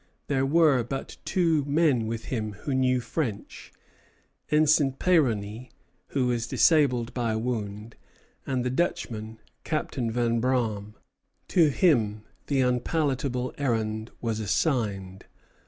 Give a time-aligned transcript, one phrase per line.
[0.25, 3.71] There were but two men with him who knew French,
[4.49, 5.69] Ensign Peyroney,
[6.07, 7.95] who was disabled by a wound,
[8.47, 10.95] and the Dutchman, Captain Vanbraam.
[11.49, 15.25] To him the unpalatable errand was assigned.